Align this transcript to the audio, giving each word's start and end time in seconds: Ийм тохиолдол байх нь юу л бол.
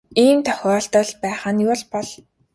Ийм 0.23 0.39
тохиолдол 0.45 1.09
байх 1.21 1.41
нь 1.53 1.63
юу 1.67 1.73
л 1.79 1.83
бол. 1.91 2.07